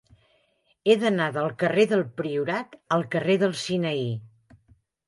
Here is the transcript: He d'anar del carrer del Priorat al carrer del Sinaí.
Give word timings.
He 0.91 0.95
d'anar 1.03 1.27
del 1.35 1.53
carrer 1.65 1.85
del 1.93 2.03
Priorat 2.23 2.77
al 2.99 3.07
carrer 3.17 3.41
del 3.47 3.57
Sinaí. 3.67 4.07